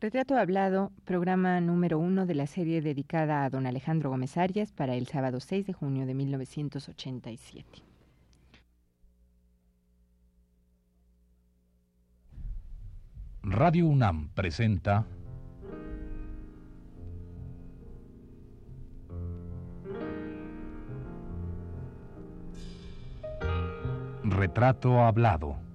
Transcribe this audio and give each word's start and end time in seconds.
Retrato 0.00 0.36
Hablado, 0.36 0.92
programa 1.04 1.60
número 1.60 1.98
uno 1.98 2.24
de 2.24 2.36
la 2.36 2.46
serie 2.46 2.80
dedicada 2.80 3.42
a 3.42 3.50
don 3.50 3.66
Alejandro 3.66 4.10
Gómez 4.10 4.36
Arias 4.36 4.70
para 4.70 4.94
el 4.94 5.08
sábado 5.08 5.40
6 5.40 5.66
de 5.66 5.72
junio 5.72 6.06
de 6.06 6.14
1987. 6.14 7.82
Radio 13.42 13.88
UNAM 13.88 14.28
presenta 14.34 15.04
Retrato 24.22 25.00
Hablado. 25.00 25.67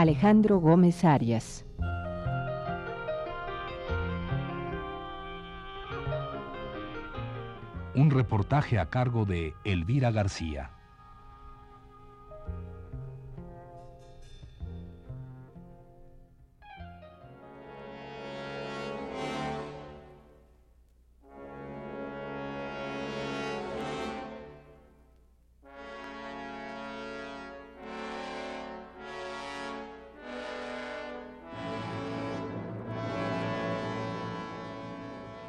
Alejandro 0.00 0.60
Gómez 0.60 1.04
Arias. 1.04 1.66
Un 7.94 8.10
reportaje 8.10 8.78
a 8.78 8.88
cargo 8.88 9.26
de 9.26 9.52
Elvira 9.62 10.10
García. 10.10 10.70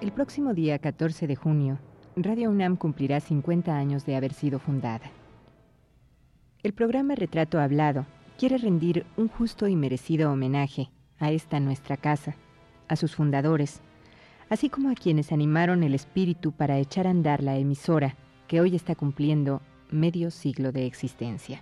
El 0.02 0.12
próximo 0.12 0.56
día 0.56 0.80
14 0.80 1.28
de 1.28 1.36
junio, 1.36 1.78
Radio 2.16 2.50
UNAM 2.50 2.76
cumplirá 2.76 3.20
50 3.20 3.78
años 3.78 4.04
de 4.04 4.16
haber 4.16 4.34
sido 4.34 4.58
fundada. 4.58 5.12
El 6.64 6.74
programa 6.74 7.14
Retrato 7.14 7.60
Hablado 7.60 8.08
quiere 8.40 8.58
rendir 8.58 9.06
un 9.16 9.28
justo 9.28 9.68
y 9.68 9.76
merecido 9.76 10.32
homenaje 10.32 10.90
a 11.20 11.30
esta 11.32 11.60
nuestra 11.60 11.98
casa, 11.98 12.36
a 12.88 12.96
sus 12.96 13.16
fundadores, 13.16 13.82
así 14.50 14.70
como 14.70 14.90
a 14.90 14.96
quienes 14.96 15.32
animaron 15.32 15.84
el 15.84 15.94
espíritu 15.94 16.52
para 16.52 16.80
echar 16.80 17.06
a 17.06 17.12
andar 17.12 17.44
la 17.44 17.58
emisora 17.58 18.16
que 18.48 18.60
hoy 18.60 18.76
está 18.76 18.96
cumpliendo 18.96 19.62
medio 19.92 20.32
siglo 20.32 20.72
de 20.72 20.88
existencia. 20.88 21.62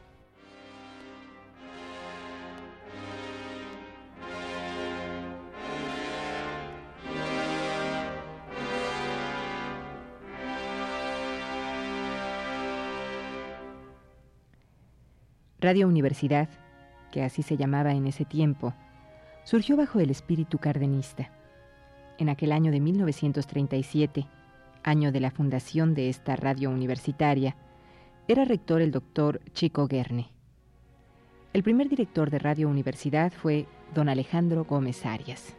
Radio 15.62 15.88
Universidad, 15.88 16.48
que 17.12 17.22
así 17.22 17.44
se 17.44 17.58
llamaba 17.58 17.92
en 17.92 18.08
ese 18.08 18.24
tiempo, 18.24 18.74
surgió 19.44 19.76
bajo 19.76 20.00
el 20.00 20.10
espíritu 20.10 20.58
cardenista. 20.58 21.32
En 22.18 22.30
aquel 22.30 22.54
año 22.54 22.72
de 22.72 22.80
1937, 22.80 24.26
año 24.84 25.12
de 25.12 25.20
la 25.20 25.32
fundación 25.32 25.94
de 25.96 26.10
esta 26.10 26.38
radio 26.38 26.70
universitaria, 26.70 27.58
era 28.28 28.46
rector 28.46 28.82
el 28.82 28.92
doctor 28.92 29.42
Chico 29.54 29.88
Guerne. 29.88 30.30
El 31.52 31.64
primer 31.64 31.90
director 31.90 32.30
de 32.30 32.40
Radio 32.40 32.70
Universidad 32.70 33.34
fue 33.34 33.66
don 33.94 34.08
Alejandro 34.08 34.64
Gómez 34.64 35.06
Arias. 35.06 35.56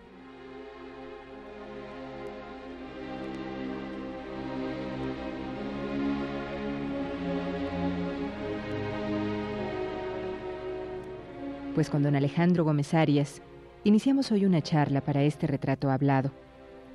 Pues 11.80 11.88
con 11.88 12.02
don 12.02 12.14
Alejandro 12.14 12.62
Gómez 12.62 12.92
Arias 12.92 13.40
iniciamos 13.84 14.30
hoy 14.32 14.44
una 14.44 14.60
charla 14.60 15.00
para 15.00 15.22
este 15.22 15.46
retrato 15.46 15.90
hablado, 15.90 16.30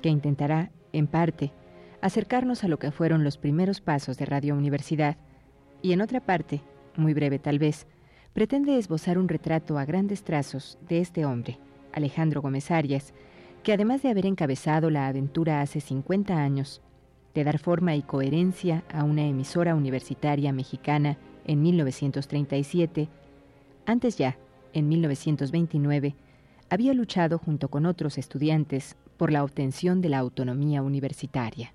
que 0.00 0.08
intentará, 0.08 0.70
en 0.92 1.08
parte, 1.08 1.50
acercarnos 2.00 2.62
a 2.62 2.68
lo 2.68 2.78
que 2.78 2.92
fueron 2.92 3.24
los 3.24 3.36
primeros 3.36 3.80
pasos 3.80 4.16
de 4.16 4.26
Radio 4.26 4.54
Universidad, 4.54 5.16
y 5.82 5.90
en 5.90 6.02
otra 6.02 6.20
parte, 6.20 6.60
muy 6.94 7.14
breve 7.14 7.40
tal 7.40 7.58
vez, 7.58 7.88
pretende 8.32 8.78
esbozar 8.78 9.18
un 9.18 9.26
retrato 9.26 9.76
a 9.76 9.84
grandes 9.84 10.22
trazos 10.22 10.78
de 10.88 11.00
este 11.00 11.26
hombre, 11.26 11.58
Alejandro 11.92 12.40
Gómez 12.40 12.70
Arias, 12.70 13.12
que 13.64 13.72
además 13.72 14.02
de 14.02 14.10
haber 14.10 14.24
encabezado 14.24 14.88
la 14.88 15.08
aventura 15.08 15.62
hace 15.62 15.80
50 15.80 16.36
años, 16.36 16.80
de 17.34 17.42
dar 17.42 17.58
forma 17.58 17.96
y 17.96 18.02
coherencia 18.02 18.84
a 18.94 19.02
una 19.02 19.26
emisora 19.26 19.74
universitaria 19.74 20.52
mexicana 20.52 21.18
en 21.44 21.60
1937, 21.60 23.08
antes 23.84 24.16
ya 24.16 24.36
en 24.76 24.90
1929, 24.90 26.14
había 26.68 26.92
luchado 26.92 27.38
junto 27.38 27.68
con 27.68 27.86
otros 27.86 28.18
estudiantes 28.18 28.94
por 29.16 29.32
la 29.32 29.42
obtención 29.42 30.02
de 30.02 30.10
la 30.10 30.18
autonomía 30.18 30.82
universitaria. 30.82 31.72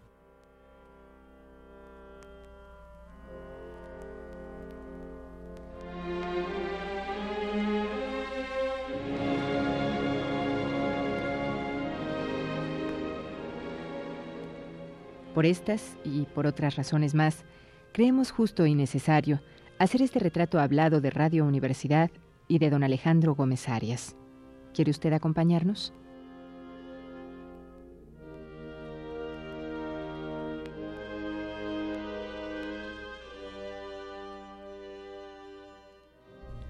Por 15.34 15.47
estas 15.47 15.97
y 16.03 16.25
por 16.35 16.45
otras 16.45 16.75
razones 16.75 17.16
más, 17.16 17.45
creemos 17.94 18.29
justo 18.29 18.67
y 18.67 18.75
necesario 18.75 19.41
hacer 19.79 20.03
este 20.03 20.19
retrato 20.19 20.59
hablado 20.59 21.01
de 21.01 21.09
Radio 21.09 21.45
Universidad 21.45 22.11
y 22.47 22.59
de 22.59 22.69
don 22.69 22.84
Alejandro 22.84 23.35
Gómez 23.35 23.69
Arias. 23.69 24.16
¿Quiere 24.74 24.91
usted 24.91 25.13
acompañarnos? 25.13 25.94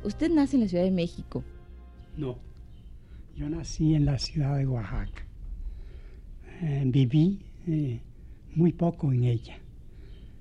Usted 0.03 0.31
nace 0.31 0.55
en 0.55 0.63
la 0.63 0.67
Ciudad 0.67 0.83
de 0.83 0.91
México. 0.91 1.43
No, 2.17 2.37
yo 3.35 3.49
nací 3.49 3.95
en 3.95 4.05
la 4.05 4.17
ciudad 4.17 4.57
de 4.57 4.67
Oaxaca. 4.67 5.25
Eh, 6.61 6.83
viví 6.87 7.45
eh, 7.67 8.01
muy 8.55 8.73
poco 8.73 9.13
en 9.13 9.23
ella. 9.23 9.57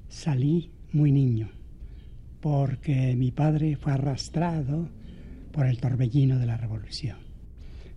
Salí 0.08 0.70
muy 0.92 1.12
niño 1.12 1.50
porque 2.40 3.14
mi 3.16 3.30
padre 3.30 3.76
fue 3.76 3.92
arrastrado 3.92 4.88
por 5.52 5.66
el 5.66 5.78
torbellino 5.78 6.38
de 6.38 6.46
la 6.46 6.56
revolución. 6.56 7.18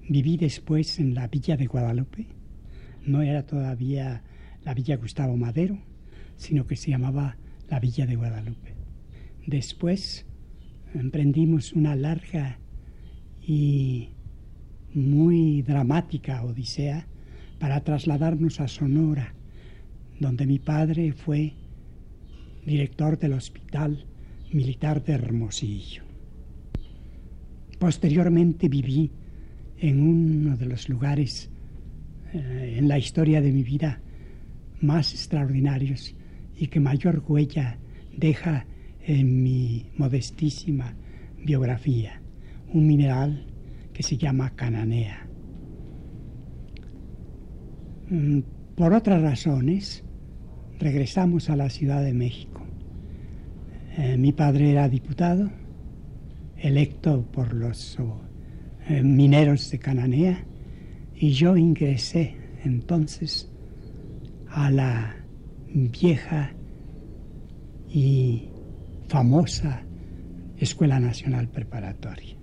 Viví 0.07 0.37
después 0.37 0.99
en 0.99 1.13
la 1.13 1.27
villa 1.27 1.55
de 1.55 1.67
Guadalupe. 1.67 2.27
No 3.05 3.21
era 3.21 3.45
todavía 3.45 4.23
la 4.63 4.73
villa 4.73 4.97
Gustavo 4.97 5.37
Madero, 5.37 5.77
sino 6.35 6.67
que 6.67 6.75
se 6.75 6.91
llamaba 6.91 7.37
la 7.69 7.79
villa 7.79 8.05
de 8.05 8.15
Guadalupe. 8.15 8.75
Después 9.45 10.25
emprendimos 10.93 11.73
una 11.73 11.95
larga 11.95 12.59
y 13.45 14.09
muy 14.93 15.61
dramática 15.61 16.43
odisea 16.43 17.07
para 17.59 17.83
trasladarnos 17.83 18.59
a 18.59 18.67
Sonora, 18.67 19.33
donde 20.19 20.45
mi 20.45 20.59
padre 20.59 21.13
fue 21.13 21.53
director 22.65 23.17
del 23.17 23.33
Hospital 23.33 24.05
Militar 24.51 25.03
de 25.03 25.13
Hermosillo. 25.13 26.12
Posteriormente 27.83 28.69
viví 28.69 29.11
en 29.77 30.01
uno 30.01 30.55
de 30.55 30.67
los 30.67 30.87
lugares 30.87 31.49
eh, 32.33 32.75
en 32.77 32.87
la 32.87 32.97
historia 32.97 33.41
de 33.41 33.51
mi 33.51 33.61
vida 33.61 33.99
más 34.79 35.11
extraordinarios 35.11 36.15
y 36.55 36.67
que 36.67 36.79
mayor 36.79 37.21
huella 37.27 37.77
deja 38.15 38.65
en 39.05 39.43
mi 39.43 39.87
modestísima 39.97 40.95
biografía, 41.43 42.21
un 42.73 42.87
mineral 42.87 43.47
que 43.91 44.01
se 44.01 44.15
llama 44.15 44.51
cananea. 44.51 45.27
Mm, 48.09 48.39
por 48.77 48.93
otras 48.93 49.21
razones, 49.21 50.05
regresamos 50.79 51.49
a 51.49 51.57
la 51.57 51.69
Ciudad 51.69 52.01
de 52.01 52.13
México. 52.13 52.61
Eh, 53.97 54.15
mi 54.15 54.31
padre 54.31 54.71
era 54.71 54.87
diputado, 54.87 55.51
electo 56.63 57.25
por 57.29 57.53
los 57.53 57.97
eh, 58.87 59.03
mineros 59.03 59.69
de 59.69 59.79
Cananea 59.79 60.45
y 61.13 61.31
yo 61.31 61.57
ingresé 61.57 62.37
entonces 62.63 63.51
a 64.47 64.71
la 64.71 65.13
vieja 65.67 66.53
y 67.89 68.47
famosa 69.09 69.83
Escuela 70.57 71.01
Nacional 71.01 71.49
Preparatoria. 71.49 72.37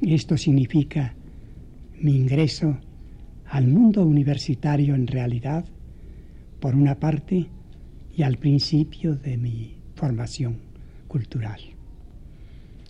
Esto 0.00 0.38
significa 0.38 1.14
mi 2.00 2.16
ingreso 2.16 2.78
al 3.44 3.66
mundo 3.66 4.04
universitario 4.04 4.94
en 4.94 5.06
realidad, 5.06 5.66
por 6.58 6.74
una 6.74 6.98
parte, 6.98 7.50
y 8.14 8.22
al 8.22 8.38
principio 8.38 9.14
de 9.14 9.36
mi 9.36 9.76
formación 9.94 10.58
cultural. 11.06 11.75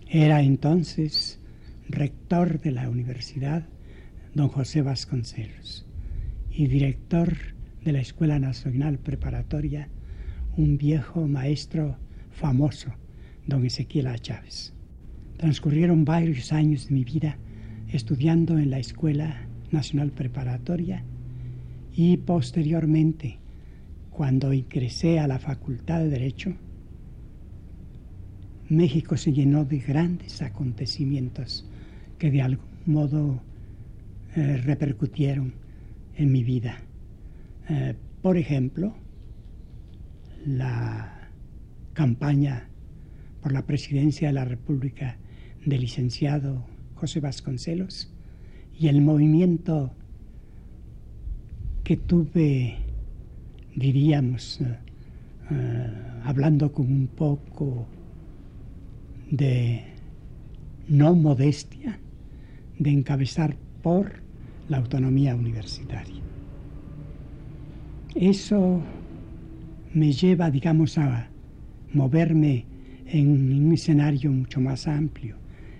Era 0.09 0.41
entonces 0.41 1.41
rector 1.89 2.61
de 2.61 2.71
la 2.71 2.89
universidad 2.89 3.67
don 4.33 4.47
José 4.47 4.81
Vasconcelos 4.81 5.85
y 6.49 6.67
director 6.67 7.35
de 7.83 7.91
la 7.91 7.99
Escuela 7.99 8.39
Nacional 8.39 8.99
Preparatoria 8.99 9.89
un 10.55 10.77
viejo 10.77 11.27
maestro 11.27 11.97
famoso, 12.31 12.93
don 13.47 13.65
Ezequiel 13.65 14.07
A. 14.07 14.17
Chávez. 14.17 14.73
Transcurrieron 15.35 16.05
varios 16.05 16.53
años 16.53 16.87
de 16.87 16.95
mi 16.95 17.03
vida 17.03 17.37
estudiando 17.89 18.57
en 18.57 18.69
la 18.69 18.79
Escuela 18.79 19.45
Nacional 19.71 20.11
Preparatoria 20.11 21.03
y 21.91 22.15
posteriormente, 22.15 23.39
cuando 24.09 24.53
ingresé 24.53 25.19
a 25.19 25.27
la 25.27 25.37
Facultad 25.37 25.99
de 25.99 26.09
Derecho, 26.09 26.55
México 28.69 29.15
se 29.15 29.31
llenó 29.31 29.63
de 29.63 29.79
grandes 29.79 30.41
acontecimientos 30.41 31.65
que 32.19 32.31
de 32.31 32.41
algún 32.41 32.65
modo 32.85 33.41
eh, 34.35 34.57
repercutieron 34.57 35.53
en 36.15 36.31
mi 36.31 36.43
vida. 36.43 36.79
Eh, 37.69 37.95
por 38.21 38.37
ejemplo, 38.37 38.93
la 40.45 41.29
campaña 41.93 42.67
por 43.41 43.51
la 43.51 43.65
presidencia 43.65 44.27
de 44.27 44.33
la 44.33 44.45
República 44.45 45.17
del 45.65 45.81
licenciado 45.81 46.65
José 46.95 47.19
Vasconcelos 47.19 48.11
y 48.79 48.87
el 48.87 49.01
movimiento 49.01 49.91
que 51.83 51.97
tuve, 51.97 52.75
diríamos, 53.75 54.59
eh, 54.61 55.87
hablando 56.23 56.71
con 56.73 56.91
un 56.91 57.07
poco 57.07 57.87
de 59.31 59.83
no 60.87 61.15
modestia, 61.15 61.99
de 62.79 62.91
encabezar 62.91 63.55
por 63.81 64.21
la 64.69 64.77
autonomía 64.77 65.35
universitaria. 65.35 66.21
Eso 68.15 68.81
me 69.93 70.11
lleva, 70.11 70.49
digamos, 70.49 70.97
a 70.97 71.29
moverme 71.93 72.65
en 73.05 73.65
un 73.65 73.73
escenario 73.73 74.31
mucho 74.31 74.59
más 74.59 74.87
amplio, 74.87 75.37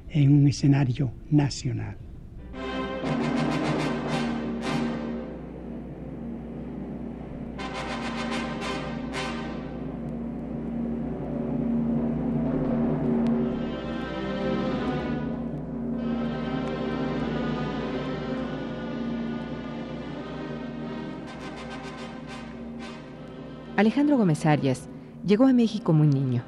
en 0.09 0.33
un 0.33 0.47
escenario 0.47 1.11
nacional. 1.29 1.97
Alejandro 23.77 24.17
Gómez 24.17 24.43
Arias 24.47 24.89
llegó 25.23 25.45
a 25.45 25.53
México 25.53 25.93
muy 25.93 26.07
niño. 26.07 26.41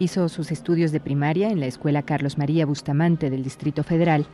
Hizo 0.00 0.28
sus 0.28 0.50
estudios 0.50 0.90
de 0.90 0.98
primaria 0.98 1.50
en 1.50 1.60
la 1.60 1.66
Escuela 1.66 2.02
Carlos 2.02 2.36
María 2.36 2.66
Bustamante 2.66 3.30
del 3.30 3.44
Distrito 3.44 3.84
Federal 3.84 4.26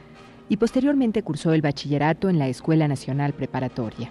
y 0.49 0.57
posteriormente 0.57 1.23
cursó 1.23 1.53
el 1.53 1.61
bachillerato 1.61 2.31
en 2.31 2.39
la 2.39 2.49
Escuela 2.49 2.89
Nacional 2.89 3.35
Preparatoria. 3.35 4.09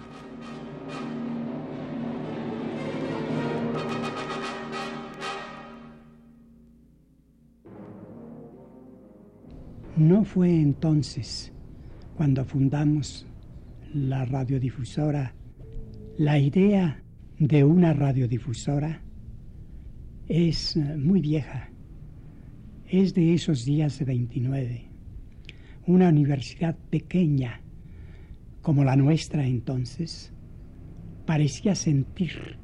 No 9.96 10.24
fue 10.24 10.50
entonces 10.50 11.52
cuando 12.16 12.44
fundamos 12.44 13.26
la 13.92 14.24
radiodifusora 14.24 15.34
la 16.16 16.38
idea 16.38 17.03
de 17.38 17.64
una 17.64 17.92
radiodifusora 17.92 19.02
es 20.28 20.76
eh, 20.76 20.96
muy 20.96 21.20
vieja. 21.20 21.70
Es 22.88 23.14
de 23.14 23.34
esos 23.34 23.64
días 23.64 23.98
de 23.98 24.04
29. 24.04 24.84
Una 25.86 26.08
universidad 26.08 26.76
pequeña 26.90 27.60
como 28.62 28.84
la 28.84 28.96
nuestra 28.96 29.46
entonces 29.46 30.32
parecía 31.26 31.74
sentir 31.74 32.58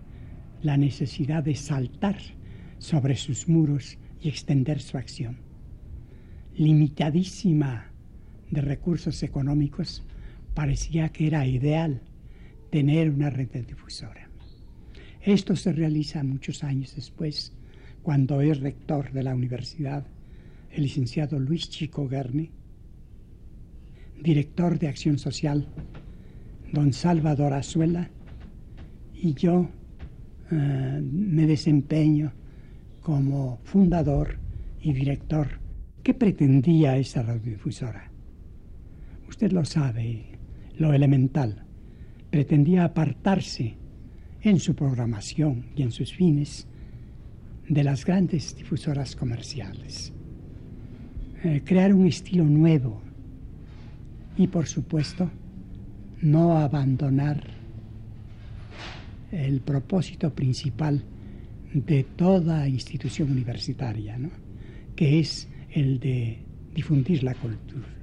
la 0.62 0.76
necesidad 0.76 1.42
de 1.42 1.56
saltar 1.56 2.16
sobre 2.78 3.16
sus 3.16 3.48
muros 3.48 3.98
y 4.20 4.28
extender 4.28 4.80
su 4.80 4.96
acción. 4.96 5.38
Limitadísima 6.54 7.90
de 8.50 8.60
recursos 8.60 9.22
económicos, 9.22 10.02
parecía 10.54 11.08
que 11.10 11.26
era 11.26 11.46
ideal 11.46 12.02
tener 12.70 13.10
una 13.10 13.30
red 13.30 13.48
de 13.50 13.62
difusora. 13.62 14.29
Esto 15.22 15.54
se 15.54 15.72
realiza 15.72 16.22
muchos 16.22 16.64
años 16.64 16.94
después, 16.94 17.52
cuando 18.02 18.40
es 18.40 18.60
rector 18.60 19.12
de 19.12 19.22
la 19.22 19.34
universidad 19.34 20.06
el 20.70 20.84
licenciado 20.84 21.38
Luis 21.38 21.68
Chico 21.68 22.08
Guerni, 22.08 22.50
director 24.22 24.78
de 24.78 24.88
Acción 24.88 25.18
Social 25.18 25.68
don 26.72 26.92
Salvador 26.92 27.52
Azuela 27.52 28.08
y 29.14 29.34
yo 29.34 29.68
eh, 30.50 31.00
me 31.02 31.46
desempeño 31.46 32.32
como 33.02 33.58
fundador 33.64 34.38
y 34.80 34.92
director. 34.92 35.48
¿Qué 36.02 36.14
pretendía 36.14 36.96
esa 36.96 37.22
radiodifusora? 37.22 38.10
Usted 39.28 39.52
lo 39.52 39.64
sabe, 39.64 40.38
lo 40.78 40.94
elemental. 40.94 41.66
Pretendía 42.30 42.84
apartarse 42.84 43.76
en 44.42 44.58
su 44.58 44.74
programación 44.74 45.66
y 45.76 45.82
en 45.82 45.92
sus 45.92 46.12
fines 46.12 46.66
de 47.68 47.84
las 47.84 48.04
grandes 48.04 48.56
difusoras 48.56 49.14
comerciales. 49.14 50.12
Eh, 51.44 51.62
crear 51.64 51.94
un 51.94 52.06
estilo 52.06 52.44
nuevo 52.44 53.00
y 54.36 54.46
por 54.46 54.66
supuesto 54.66 55.30
no 56.20 56.58
abandonar 56.58 57.42
el 59.32 59.60
propósito 59.60 60.34
principal 60.34 61.02
de 61.72 62.04
toda 62.04 62.68
institución 62.68 63.30
universitaria, 63.30 64.18
que 64.96 65.20
es 65.20 65.48
el 65.70 66.00
de 66.00 66.38
difundir 66.74 67.22
la 67.22 67.34
cultura. 67.34 67.99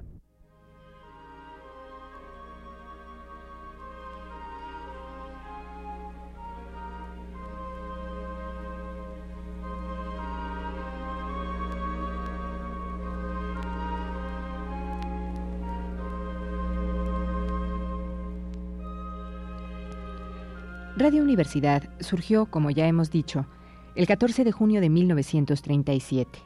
Radio 20.97 21.21
Universidad 21.21 21.83
surgió, 21.99 22.47
como 22.47 22.71
ya 22.71 22.87
hemos 22.87 23.11
dicho, 23.11 23.45
el 23.93 24.07
14 24.07 24.43
de 24.43 24.51
junio 24.51 24.81
de 24.81 24.89
1937. 24.89 26.39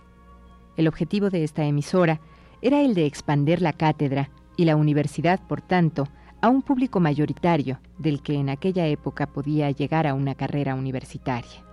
El 0.75 0.89
objetivo 0.89 1.29
de 1.29 1.45
esta 1.45 1.63
emisora 1.63 2.19
era 2.61 2.81
el 2.81 2.93
de 2.93 3.05
expander 3.05 3.61
la 3.61 3.71
cátedra 3.71 4.29
y 4.57 4.65
la 4.65 4.75
universidad, 4.75 5.39
por 5.47 5.61
tanto, 5.61 6.09
a 6.41 6.49
un 6.49 6.63
público 6.63 6.99
mayoritario 6.99 7.79
del 7.97 8.21
que 8.21 8.33
en 8.33 8.49
aquella 8.49 8.87
época 8.87 9.25
podía 9.25 9.71
llegar 9.71 10.05
a 10.05 10.13
una 10.13 10.35
carrera 10.35 10.75
universitaria. 10.75 11.63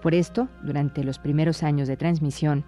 Por 0.00 0.14
esto, 0.14 0.48
durante 0.62 1.02
los 1.02 1.18
primeros 1.18 1.64
años 1.64 1.88
de 1.88 1.96
transmisión, 1.96 2.64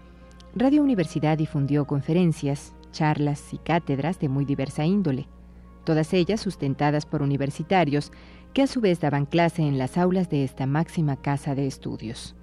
Radio 0.53 0.83
Universidad 0.83 1.39
difundió 1.39 1.87
conferencias, 1.87 2.75
charlas 2.91 3.55
y 3.55 3.59
cátedras 3.59 4.19
de 4.19 4.29
muy 4.29 4.45
diversa 4.45 4.85
índole, 4.85 5.29
todas 5.85 6.13
ellas 6.13 6.41
sustentadas 6.41 7.07
por 7.07 7.23
universitarios 7.23 8.11
que 8.57 8.63
a 8.63 8.67
su 8.67 8.81
vez 8.81 9.01
daban 9.01 9.27
clase 9.27 9.61
en 9.61 9.77
las 9.77 9.99
aulas 9.99 10.31
de 10.31 10.43
esta 10.43 10.65
máxima 10.65 11.17
casa 11.17 11.55
de 11.55 11.67
estudios. 11.67 12.35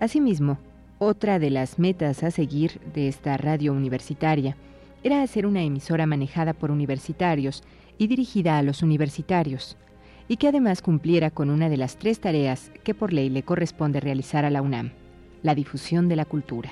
Asimismo, 0.00 0.58
otra 0.98 1.38
de 1.38 1.50
las 1.50 1.78
metas 1.78 2.24
a 2.24 2.32
seguir 2.32 2.80
de 2.94 3.06
esta 3.06 3.36
radio 3.36 3.74
universitaria 3.74 4.56
era 5.04 5.22
hacer 5.22 5.46
una 5.46 5.62
emisora 5.62 6.06
manejada 6.06 6.52
por 6.52 6.72
universitarios 6.72 7.62
y 7.96 8.08
dirigida 8.08 8.58
a 8.58 8.62
los 8.62 8.82
universitarios, 8.82 9.76
y 10.28 10.36
que 10.36 10.48
además 10.48 10.82
cumpliera 10.82 11.30
con 11.30 11.50
una 11.50 11.68
de 11.68 11.76
las 11.76 11.96
tres 11.96 12.20
tareas 12.20 12.70
que 12.82 12.94
por 12.94 13.12
ley 13.12 13.28
le 13.30 13.42
corresponde 13.42 14.00
realizar 14.00 14.44
a 14.44 14.50
la 14.50 14.62
UNAM, 14.62 14.90
la 15.42 15.54
difusión 15.54 16.08
de 16.08 16.16
la 16.16 16.24
cultura. 16.24 16.70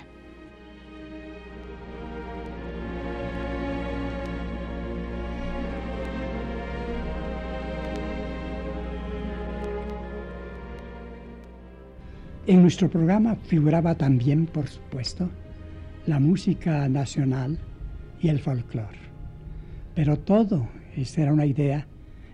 En 12.45 12.61
nuestro 12.61 12.91
programa 12.91 13.37
figuraba 13.37 13.95
también, 13.95 14.47
por 14.47 14.67
supuesto, 14.67 15.31
la 16.07 16.19
música 16.19 16.89
nacional 16.89 17.57
y 18.21 18.29
el 18.29 18.41
folclore. 18.41 18.99
Pero 19.95 20.19
todo, 20.19 20.69
esta 20.97 21.23
era 21.23 21.33
una 21.33 21.47
idea, 21.47 21.87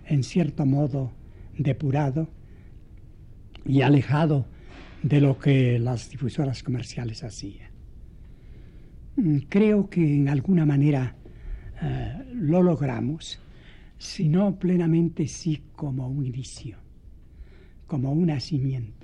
en 0.08 0.22
cierto 0.24 0.66
modo, 0.66 1.12
depurado 1.56 2.28
y 3.64 3.82
alejado 3.82 4.46
de 5.02 5.20
lo 5.20 5.38
que 5.38 5.78
las 5.78 6.10
difusoras 6.10 6.62
comerciales 6.62 7.22
hacían. 7.22 7.70
Mm, 9.16 9.38
creo 9.48 9.88
que 9.88 10.00
en 10.00 10.28
alguna 10.28 10.66
manera 10.66 11.16
eh, 11.82 12.24
lo 12.34 12.62
logramos, 12.62 13.40
si 13.98 14.28
no 14.28 14.58
plenamente 14.58 15.26
sí 15.26 15.62
como 15.76 16.08
un 16.08 16.24
inicio, 16.24 16.78
como 17.86 18.12
un 18.12 18.26
nacimiento 18.26 18.98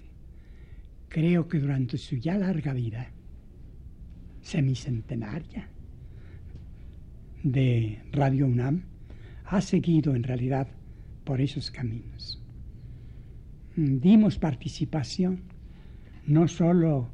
creo 1.15 1.47
que 1.47 1.61
durante 1.61 1.97
su 1.97 2.17
ya 2.17 2.37
larga 2.37 2.73
vida, 2.73 3.07
semicentenaria, 4.43 5.69
de 7.45 8.03
Radio 8.11 8.47
UNAM, 8.47 8.83
ha 9.45 9.61
seguido 9.61 10.17
en 10.17 10.25
realidad 10.25 10.67
por 11.25 11.41
esos 11.41 11.71
caminos. 11.71 12.41
Dimos 13.77 14.39
participación 14.39 15.43
no 16.27 16.47
solo 16.49 17.11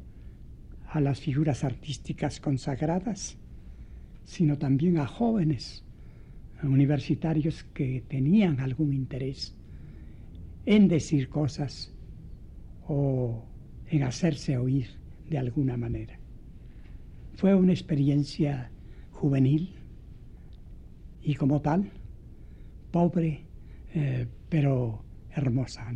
a 0.89 0.99
las 0.99 1.19
figuras 1.19 1.63
artísticas 1.63 2.39
consagradas, 2.39 3.37
sino 4.25 4.57
también 4.57 4.97
a 4.97 5.07
jóvenes 5.07 5.83
universitarios 6.63 7.63
que 7.73 8.03
tenían 8.07 8.59
algún 8.59 8.93
interés 8.93 9.55
en 10.65 10.87
decir 10.87 11.29
cosas 11.29 11.91
o 12.87 13.43
en 13.89 14.03
hacerse 14.03 14.57
oír 14.57 14.87
de 15.29 15.37
alguna 15.37 15.77
manera. 15.77 16.19
Fue 17.35 17.55
una 17.55 17.71
experiencia 17.71 18.69
juvenil 19.11 19.75
y 21.23 21.35
como 21.35 21.61
tal, 21.61 21.91
pobre, 22.91 23.45
eh, 23.93 24.27
pero 24.49 25.03
hermosa. 25.29 25.91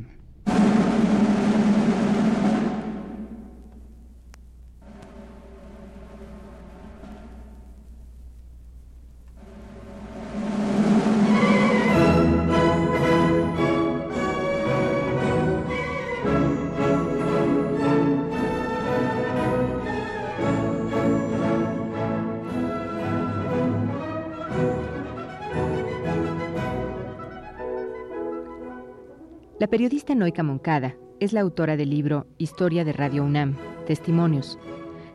La 29.65 29.71
periodista 29.71 30.13
Noica 30.13 30.43
Moncada 30.43 30.95
es 31.19 31.33
la 31.33 31.41
autora 31.41 31.75
del 31.75 31.89
libro 31.89 32.27
Historia 32.37 32.85
de 32.85 32.93
Radio 32.93 33.23
UNAM, 33.23 33.55
Testimonios, 33.87 34.59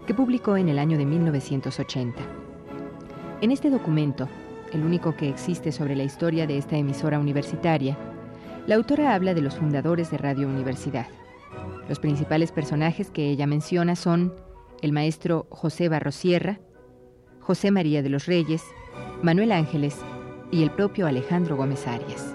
que 0.08 0.12
publicó 0.12 0.56
en 0.56 0.68
el 0.68 0.80
año 0.80 0.98
de 0.98 1.06
1980. 1.06 2.20
En 3.42 3.52
este 3.52 3.70
documento, 3.70 4.28
el 4.72 4.82
único 4.82 5.14
que 5.14 5.28
existe 5.28 5.70
sobre 5.70 5.94
la 5.94 6.02
historia 6.02 6.48
de 6.48 6.58
esta 6.58 6.76
emisora 6.76 7.20
universitaria, 7.20 7.96
la 8.66 8.74
autora 8.74 9.14
habla 9.14 9.34
de 9.34 9.40
los 9.40 9.54
fundadores 9.54 10.10
de 10.10 10.18
Radio 10.18 10.48
Universidad. 10.48 11.06
Los 11.88 12.00
principales 12.00 12.50
personajes 12.50 13.12
que 13.12 13.30
ella 13.30 13.46
menciona 13.46 13.94
son 13.94 14.34
el 14.82 14.90
maestro 14.90 15.46
José 15.50 15.88
Barrosierra, 15.88 16.58
José 17.38 17.70
María 17.70 18.02
de 18.02 18.08
los 18.08 18.26
Reyes, 18.26 18.64
Manuel 19.22 19.52
Ángeles 19.52 19.96
y 20.50 20.64
el 20.64 20.72
propio 20.72 21.06
Alejandro 21.06 21.56
Gómez 21.56 21.86
Arias. 21.86 22.34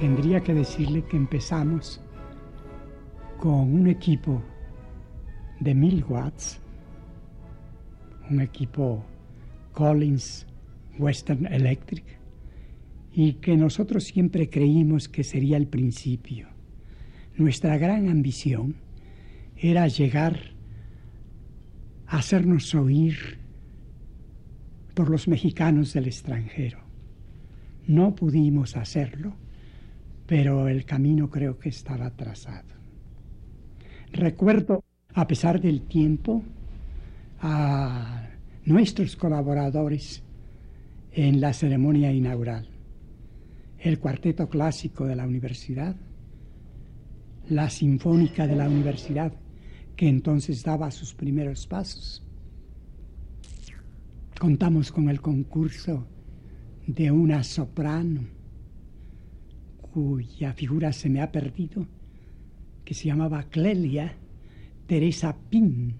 Tendría 0.00 0.40
que 0.40 0.54
decirle 0.54 1.04
que 1.04 1.18
empezamos 1.18 2.00
con 3.38 3.74
un 3.74 3.86
equipo 3.86 4.42
de 5.60 5.74
mil 5.74 6.02
watts, 6.08 6.58
un 8.30 8.40
equipo 8.40 9.04
Collins 9.72 10.46
Western 10.98 11.44
Electric, 11.52 12.18
y 13.12 13.34
que 13.34 13.58
nosotros 13.58 14.04
siempre 14.04 14.48
creímos 14.48 15.06
que 15.06 15.22
sería 15.22 15.58
el 15.58 15.66
principio. 15.66 16.48
Nuestra 17.36 17.76
gran 17.76 18.08
ambición 18.08 18.76
era 19.54 19.86
llegar 19.86 20.54
a 22.06 22.18
hacernos 22.18 22.74
oír 22.74 23.38
por 24.94 25.10
los 25.10 25.28
mexicanos 25.28 25.92
del 25.92 26.06
extranjero. 26.06 26.78
No 27.86 28.14
pudimos 28.14 28.78
hacerlo 28.78 29.36
pero 30.30 30.68
el 30.68 30.84
camino 30.84 31.28
creo 31.28 31.58
que 31.58 31.70
estaba 31.70 32.08
trazado. 32.10 32.68
Recuerdo, 34.12 34.84
a 35.12 35.26
pesar 35.26 35.60
del 35.60 35.80
tiempo, 35.80 36.44
a 37.40 38.28
nuestros 38.64 39.16
colaboradores 39.16 40.22
en 41.10 41.40
la 41.40 41.52
ceremonia 41.52 42.12
inaugural, 42.12 42.68
el 43.80 43.98
cuarteto 43.98 44.48
clásico 44.48 45.04
de 45.04 45.16
la 45.16 45.26
universidad, 45.26 45.96
la 47.48 47.68
sinfónica 47.68 48.46
de 48.46 48.54
la 48.54 48.68
universidad, 48.68 49.32
que 49.96 50.08
entonces 50.08 50.62
daba 50.62 50.92
sus 50.92 51.12
primeros 51.12 51.66
pasos. 51.66 52.24
Contamos 54.38 54.92
con 54.92 55.08
el 55.08 55.20
concurso 55.20 56.06
de 56.86 57.10
una 57.10 57.42
soprano 57.42 58.39
cuya 59.92 60.52
figura 60.52 60.92
se 60.92 61.08
me 61.08 61.20
ha 61.20 61.32
perdido, 61.32 61.86
que 62.84 62.94
se 62.94 63.06
llamaba 63.06 63.44
Clelia 63.44 64.14
Teresa 64.86 65.36
Pin, 65.50 65.94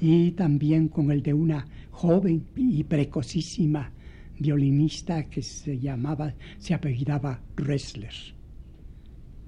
y 0.00 0.32
también 0.32 0.88
con 0.88 1.10
el 1.10 1.22
de 1.22 1.34
una 1.34 1.66
joven 1.90 2.44
y 2.56 2.84
precocísima 2.84 3.92
violinista 4.38 5.24
que 5.24 5.42
se 5.42 5.78
llamaba, 5.78 6.34
se 6.58 6.74
apellidaba 6.74 7.40
Ressler. 7.56 8.14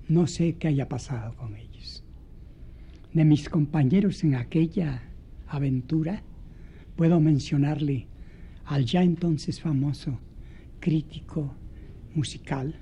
No 0.08 0.26
sé 0.26 0.56
qué 0.56 0.68
haya 0.68 0.88
pasado 0.88 1.34
con 1.36 1.56
ellos. 1.56 2.04
De 3.12 3.24
mis 3.24 3.48
compañeros 3.48 4.22
en 4.22 4.34
aquella 4.34 5.02
aventura, 5.48 6.22
puedo 6.94 7.20
mencionarle 7.20 8.06
al 8.64 8.84
ya 8.84 9.02
entonces 9.02 9.60
famoso 9.60 10.18
crítico 10.80 11.54
musical, 12.14 12.74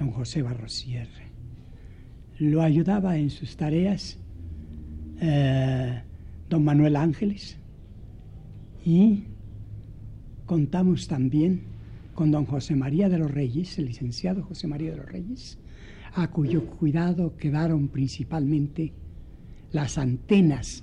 don 0.00 0.10
José 0.12 0.40
Barrosierre. 0.40 1.28
Lo 2.38 2.62
ayudaba 2.62 3.18
en 3.18 3.28
sus 3.28 3.54
tareas 3.56 4.18
eh, 5.20 6.02
don 6.48 6.64
Manuel 6.64 6.96
Ángeles 6.96 7.58
y 8.84 9.24
contamos 10.46 11.06
también 11.06 11.64
con 12.14 12.30
don 12.30 12.46
José 12.46 12.74
María 12.74 13.10
de 13.10 13.18
los 13.18 13.30
Reyes, 13.30 13.78
el 13.78 13.86
licenciado 13.86 14.42
José 14.42 14.66
María 14.66 14.92
de 14.92 14.96
los 14.96 15.06
Reyes, 15.06 15.58
a 16.14 16.30
cuyo 16.30 16.64
cuidado 16.64 17.36
quedaron 17.36 17.88
principalmente 17.88 18.94
las 19.70 19.98
antenas 19.98 20.82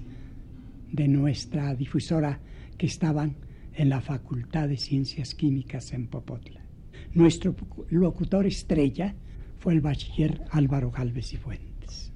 de 0.92 1.08
nuestra 1.08 1.74
difusora 1.74 2.40
que 2.78 2.86
estaban 2.86 3.36
en 3.74 3.90
la 3.90 4.00
Facultad 4.00 4.70
de 4.70 4.78
Ciencias 4.78 5.34
Químicas 5.34 5.92
en 5.92 6.06
Popotla. 6.06 6.67
Nuestro 7.14 7.56
locutor 7.90 8.46
estrella 8.46 9.16
fue 9.58 9.74
el 9.74 9.82
bachiller 9.82 10.44
Álvaro 10.52 10.92
Galvez 10.92 11.34
y 11.34 11.38
Fuentes, 11.38 12.12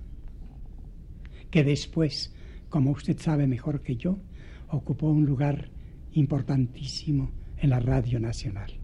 que 1.50 1.64
después, 1.64 2.34
como 2.70 2.92
usted 2.92 3.18
sabe 3.20 3.48
mejor 3.48 3.82
que 3.82 3.96
yo, 3.96 4.20
ocupó 4.70 5.10
un 5.10 5.26
lugar 5.26 5.70
importantísimo 6.14 7.32
en 7.58 7.70
la 7.70 7.80
Radio 7.80 8.20
Nacional. 8.20 8.82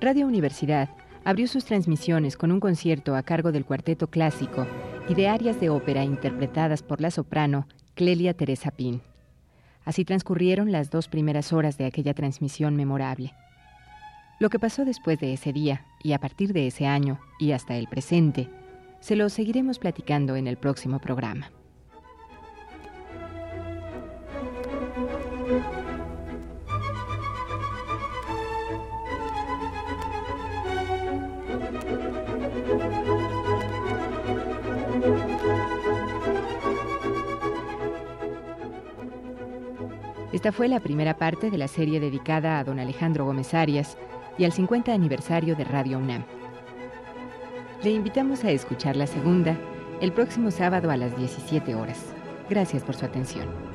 Radio 0.00 0.26
Universidad 0.26 0.90
abrió 1.24 1.48
sus 1.48 1.64
transmisiones 1.64 2.36
con 2.36 2.52
un 2.52 2.60
concierto 2.60 3.16
a 3.16 3.22
cargo 3.22 3.52
del 3.52 3.64
cuarteto 3.64 4.08
clásico 4.08 4.66
y 5.08 5.14
de 5.14 5.28
arias 5.28 5.60
de 5.60 5.70
ópera 5.70 6.04
interpretadas 6.04 6.82
por 6.82 7.00
la 7.00 7.10
soprano 7.10 7.66
Clelia 7.94 8.34
Teresa 8.34 8.70
Pin. 8.70 9.00
Así 9.84 10.04
transcurrieron 10.04 10.72
las 10.72 10.90
dos 10.90 11.08
primeras 11.08 11.52
horas 11.52 11.76
de 11.78 11.86
aquella 11.86 12.14
transmisión 12.14 12.76
memorable. 12.76 13.34
Lo 14.40 14.50
que 14.50 14.58
pasó 14.58 14.84
después 14.84 15.20
de 15.20 15.32
ese 15.32 15.52
día 15.52 15.84
y 16.02 16.12
a 16.12 16.18
partir 16.18 16.52
de 16.52 16.66
ese 16.66 16.86
año 16.86 17.20
y 17.38 17.52
hasta 17.52 17.76
el 17.76 17.86
presente, 17.86 18.48
se 19.00 19.16
lo 19.16 19.28
seguiremos 19.28 19.78
platicando 19.78 20.36
en 20.36 20.46
el 20.46 20.56
próximo 20.56 20.98
programa. 20.98 21.50
Esta 40.44 40.52
fue 40.52 40.68
la 40.68 40.80
primera 40.80 41.16
parte 41.16 41.50
de 41.50 41.56
la 41.56 41.68
serie 41.68 42.00
dedicada 42.00 42.58
a 42.58 42.64
don 42.64 42.78
Alejandro 42.78 43.24
Gómez 43.24 43.54
Arias 43.54 43.96
y 44.36 44.44
al 44.44 44.52
50 44.52 44.92
aniversario 44.92 45.56
de 45.56 45.64
Radio 45.64 45.96
UNAM. 45.96 46.22
Le 47.82 47.92
invitamos 47.92 48.44
a 48.44 48.50
escuchar 48.50 48.94
la 48.94 49.06
segunda 49.06 49.56
el 50.02 50.12
próximo 50.12 50.50
sábado 50.50 50.90
a 50.90 50.98
las 50.98 51.16
17 51.16 51.74
horas. 51.74 52.12
Gracias 52.50 52.82
por 52.82 52.94
su 52.94 53.06
atención. 53.06 53.73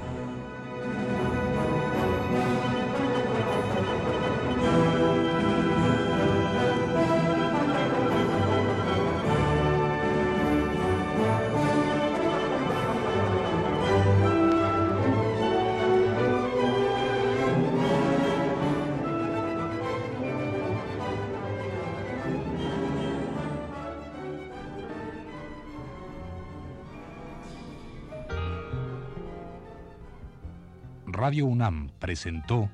Radio 31.29 31.45
UNAM 31.45 31.91
presentó 31.99 32.71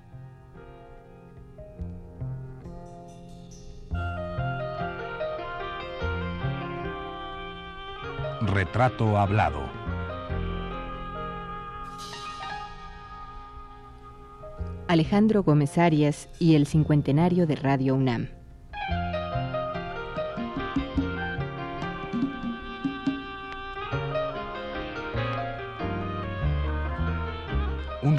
Retrato 8.39 9.17
Hablado. 9.17 9.59
Alejandro 14.87 15.43
Gómez 15.43 15.77
Arias 15.77 16.29
y 16.39 16.55
el 16.55 16.65
cincuentenario 16.65 17.47
de 17.47 17.57
Radio 17.57 17.95
UNAM. 17.95 18.29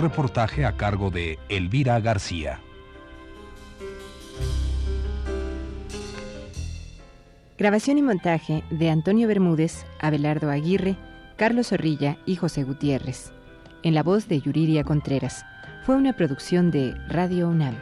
Reportaje 0.08 0.64
a 0.64 0.76
cargo 0.76 1.10
de 1.10 1.36
Elvira 1.48 1.98
García. 1.98 2.60
Grabación 7.58 7.98
y 7.98 8.02
montaje 8.02 8.62
de 8.70 8.88
Antonio 8.90 9.26
Bermúdez, 9.26 9.84
Abelardo 9.98 10.48
Aguirre, 10.50 10.94
Carlos 11.36 11.70
Zorrilla 11.70 12.18
y 12.24 12.36
José 12.36 12.62
Gutiérrez. 12.62 13.32
En 13.82 13.94
la 13.94 14.04
voz 14.04 14.28
de 14.28 14.40
Yuriria 14.40 14.84
Contreras. 14.84 15.44
Fue 15.84 15.96
una 15.96 16.12
producción 16.12 16.70
de 16.70 16.94
Radio 17.08 17.48
UNAM. 17.48 17.74